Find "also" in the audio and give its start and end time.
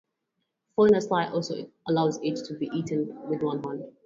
1.31-1.69